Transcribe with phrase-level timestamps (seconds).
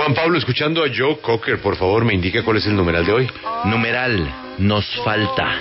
[0.00, 3.12] Juan Pablo, escuchando a Joe Cocker, por favor, me indica cuál es el numeral de
[3.12, 3.30] hoy.
[3.66, 5.60] Numeral, nos falta.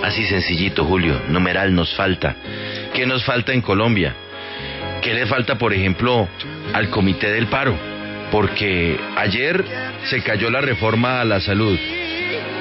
[0.00, 1.20] Así sencillito, Julio.
[1.28, 2.36] Numeral, nos falta.
[2.94, 4.14] ¿Qué nos falta en Colombia?
[5.02, 6.28] ¿Qué le falta, por ejemplo,
[6.72, 7.76] al Comité del Paro?
[8.30, 9.64] Porque ayer
[10.04, 11.76] se cayó la reforma a la salud.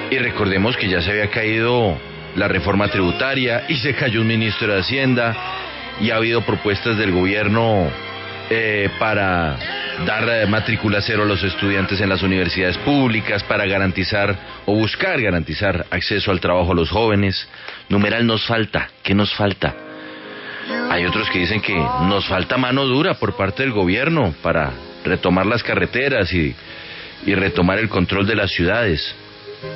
[0.10, 1.96] Y recordemos que ya se había caído
[2.36, 5.36] la reforma tributaria y se cayó un ministro de Hacienda
[6.02, 7.88] y ha habido propuestas del gobierno
[8.50, 14.36] eh, para dar eh, matrícula cero a los estudiantes en las universidades públicas, para garantizar
[14.66, 17.48] o buscar garantizar acceso al trabajo a los jóvenes.
[17.90, 19.76] Numeral nos falta, ¿qué nos falta?
[20.90, 24.72] Hay otros que dicen que nos falta mano dura por parte del gobierno para
[25.04, 26.56] retomar las carreteras y,
[27.26, 29.16] y retomar el control de las ciudades.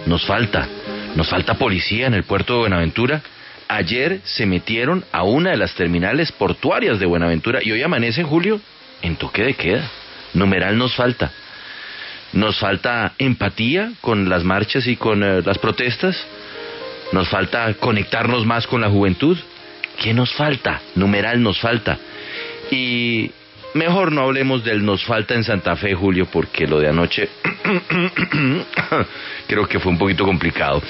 [0.06, 0.68] Nos falta,
[1.16, 3.22] nos falta policía en el puerto de Buenaventura.
[3.68, 8.28] Ayer se metieron a una de las terminales portuarias de Buenaventura y hoy amanece en
[8.28, 8.62] julio
[9.02, 9.90] en toque de queda.
[10.38, 11.32] Numeral nos falta.
[12.34, 16.16] Nos falta empatía con las marchas y con eh, las protestas.
[17.12, 19.38] Nos falta conectarnos más con la juventud.
[20.00, 20.82] ¿Qué nos falta?
[20.96, 21.98] Numeral nos falta.
[22.70, 23.32] Y
[23.74, 27.30] mejor no hablemos del nos falta en Santa Fe, Julio, porque lo de anoche
[29.48, 30.84] creo que fue un poquito complicado.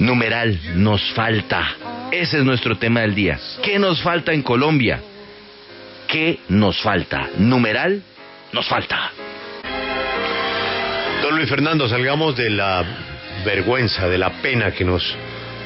[0.00, 1.76] Numeral nos falta.
[2.10, 3.38] Ese es nuestro tema del día.
[3.62, 5.00] ¿Qué nos falta en Colombia?
[6.08, 7.28] ¿Qué nos falta?
[7.38, 8.02] Numeral
[8.52, 9.12] nos falta.
[11.22, 12.84] Don Luis Fernando, salgamos de la
[13.44, 15.02] vergüenza, de la pena que nos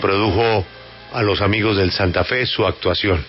[0.01, 0.67] produjo
[1.13, 3.25] a los amigos del Santa Fe su actuación.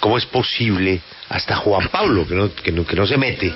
[0.00, 3.52] ¿Cómo es posible hasta Juan Pablo, que no, que no, que no se mete?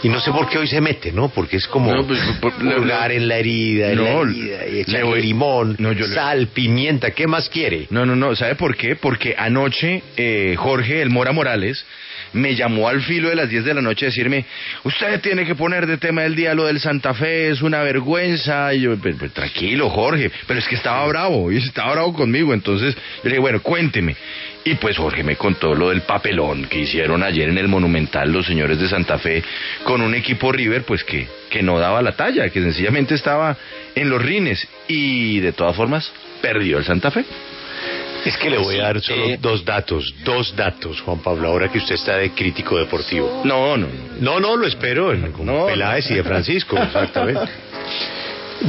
[0.00, 1.28] Y no sé por qué hoy se mete, ¿no?
[1.28, 4.84] Porque es como No, pues, por- pulgar en la herida, en No, la herida, y
[4.84, 7.88] le voy- limón, No, yo le- sal, pimienta, ¿qué más quiere?
[7.90, 8.34] No, no, no.
[8.36, 8.94] ¿Sabe por qué?
[8.94, 11.84] Porque anoche eh, Jorge El Mora Morales
[12.32, 14.44] me llamó al filo de las 10 de la noche a decirme,
[14.84, 18.72] usted tiene que poner de tema del día lo del Santa Fe, es una vergüenza.
[18.74, 22.54] Y yo, "Pues, pues, tranquilo, Jorge, pero es que estaba bravo, y estaba bravo conmigo.
[22.54, 24.16] Entonces yo le dije, bueno, cuénteme.
[24.64, 28.44] Y pues Jorge me contó lo del papelón que hicieron ayer en el Monumental los
[28.44, 29.42] señores de Santa Fe
[29.84, 33.56] con un equipo River, pues que, que no daba la talla, que sencillamente estaba
[33.94, 34.68] en los rines.
[34.86, 36.12] Y de todas formas,
[36.42, 37.24] perdió el Santa Fe.
[38.28, 41.68] Es que le voy a dar solo eh, dos datos, dos datos, Juan Pablo, ahora
[41.70, 43.40] que usted está de crítico deportivo.
[43.44, 43.86] No, no.
[44.20, 47.50] No, no, lo espero, en, con No, Peláez y de Francisco, exactamente.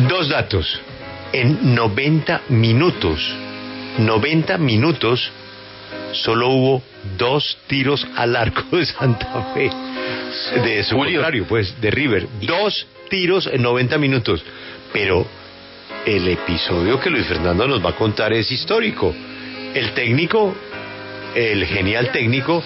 [0.08, 0.80] Dos datos.
[1.34, 3.20] En 90 minutos,
[3.98, 5.30] 90 minutos,
[6.14, 6.84] solo hubo
[7.18, 9.70] dos tiros al arco de Santa Fe.
[10.64, 11.20] De su Julio.
[11.20, 12.28] contrario, pues, de River.
[12.42, 14.42] Dos tiros en 90 minutos.
[14.94, 15.28] Pero
[16.06, 19.14] el episodio que Luis Fernando nos va a contar es histórico.
[19.74, 20.56] El técnico,
[21.36, 22.64] el genial técnico,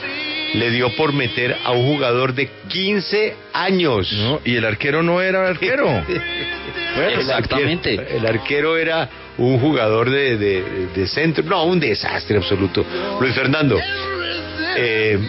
[0.54, 4.12] le dio por meter a un jugador de 15 años.
[4.14, 5.90] No, y el arquero no era arquero.
[7.18, 7.98] Exactamente.
[7.98, 11.44] arquero- El arquero era un jugador de, de- de centro.
[11.44, 12.86] No, un desastre absoluto.
[13.20, 13.80] Luis Fernando,
[14.78, 15.20] eh,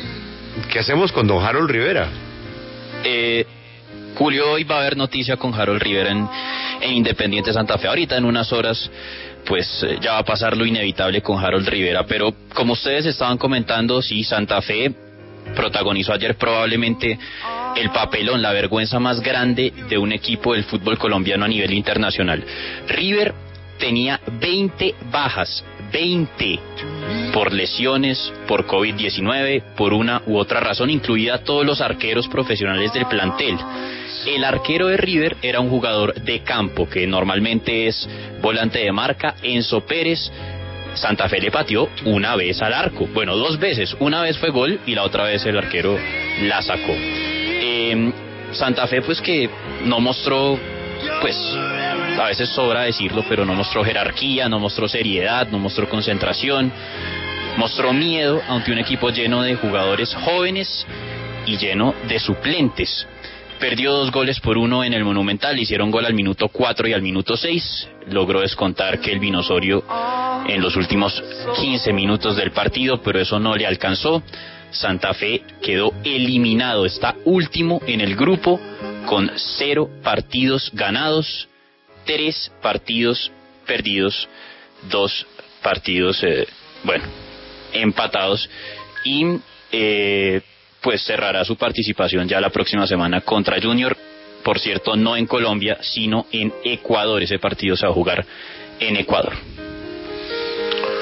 [0.71, 2.09] ¿qué hacemos con don Harold Rivera?
[3.03, 3.45] Eh,
[4.15, 6.29] Julio, hoy va a haber noticia con Harold Rivera en,
[6.83, 7.89] en Independiente Santa Fe.
[7.89, 8.89] Ahorita en unas horas,
[9.47, 12.05] pues eh, ya va a pasar lo inevitable con Harold Rivera.
[12.07, 14.93] Pero como ustedes estaban comentando, sí, Santa Fe
[15.55, 17.19] protagonizó ayer probablemente
[17.77, 22.45] el papelón, la vergüenza más grande de un equipo del fútbol colombiano a nivel internacional.
[22.89, 23.35] River
[23.79, 26.61] tenía 20 bajas, 20
[27.35, 33.07] por lesiones, por COVID-19, por una u otra razón, incluida todos los arqueros profesionales del
[33.07, 33.59] plantel.
[34.25, 38.09] El arquero de River era un jugador de campo, que normalmente es
[38.41, 40.31] volante de marca, Enzo Pérez.
[40.95, 44.79] Santa Fe le pateó una vez al arco, bueno, dos veces, una vez fue gol
[44.87, 45.99] y la otra vez el arquero
[46.43, 46.95] la sacó.
[46.97, 48.13] Eh,
[48.53, 49.51] Santa Fe pues que
[49.85, 50.57] no mostró,
[51.21, 51.37] pues
[52.17, 56.73] a veces sobra decirlo, pero no mostró jerarquía, no mostró seriedad, no mostró concentración,
[57.57, 60.87] mostró miedo ante un equipo lleno de jugadores jóvenes
[61.47, 63.07] y lleno de suplentes.
[63.59, 67.03] Perdió dos goles por uno en el Monumental, hicieron gol al minuto 4 y al
[67.03, 67.89] minuto 6.
[68.11, 69.85] Logró descontar que el Vinosorio
[70.47, 71.23] en los últimos
[71.61, 74.23] 15 minutos del partido, pero eso no le alcanzó.
[74.71, 78.61] Santa Fe quedó eliminado, está último en el grupo
[79.07, 81.49] con cero partidos ganados,
[82.05, 83.31] tres partidos
[83.67, 84.29] perdidos,
[84.91, 85.27] dos
[85.63, 86.47] partidos, eh,
[86.83, 87.05] bueno,
[87.73, 88.49] empatados
[89.05, 89.25] y
[89.73, 90.41] eh,
[90.81, 93.97] pues cerrará su participación ya la próxima semana contra Junior.
[94.43, 97.23] Por cierto, no en Colombia, sino en Ecuador.
[97.23, 98.25] Ese partido se va a jugar
[98.79, 99.35] en Ecuador.